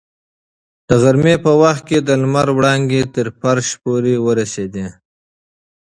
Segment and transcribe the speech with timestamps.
[0.87, 4.87] د غرمې په وخت کې د لمر وړانګې تر فرش پورې ورسېدې.